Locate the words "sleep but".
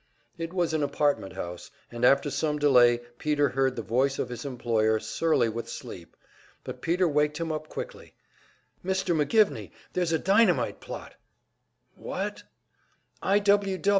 5.69-6.81